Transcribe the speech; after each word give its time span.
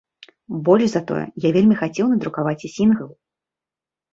Больш 0.69 0.87
за 0.93 1.01
тое, 1.11 1.25
я 1.47 1.51
вельмі 1.57 1.75
хацеў 1.81 2.09
надрукаваць 2.15 2.59
і 2.71 2.73
сінгл. 2.77 3.07